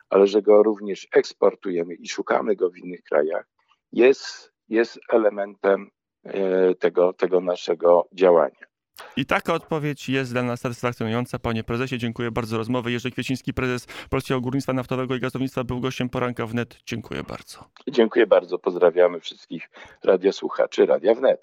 ale 0.09 0.27
że 0.27 0.41
go 0.41 0.63
również 0.63 1.07
eksportujemy 1.11 1.93
i 1.93 2.07
szukamy 2.07 2.55
go 2.55 2.69
w 2.69 2.77
innych 2.77 3.03
krajach, 3.03 3.47
jest, 3.91 4.53
jest 4.69 4.99
elementem 5.09 5.89
e, 6.23 6.75
tego, 6.75 7.13
tego 7.13 7.41
naszego 7.41 8.07
działania. 8.13 8.71
I 9.17 9.25
taka 9.25 9.53
odpowiedź 9.53 10.09
jest 10.09 10.31
dla 10.31 10.43
nas 10.43 10.59
satysfakcjonująca. 10.59 11.39
Panie 11.39 11.63
prezesie, 11.63 11.97
dziękuję 11.97 12.31
bardzo 12.31 12.51
za 12.51 12.57
rozmowę. 12.57 12.91
Jerzy 12.91 13.11
Kwieciński, 13.11 13.53
prezes 13.53 13.85
Polskiego 14.09 14.41
Górnictwa 14.41 14.73
Naftowego 14.73 15.15
i 15.15 15.19
Gazownictwa 15.19 15.63
był 15.63 15.79
gościem 15.79 16.09
poranka 16.09 16.45
wnet. 16.45 16.77
Dziękuję 16.85 17.23
bardzo. 17.23 17.69
Dziękuję 17.87 18.27
bardzo. 18.27 18.59
Pozdrawiamy 18.59 19.19
wszystkich 19.19 19.69
radiosłuchaczy 20.03 20.85
Radia 20.85 21.15
Wnet. 21.15 21.39